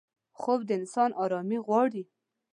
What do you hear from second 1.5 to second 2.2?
غواړي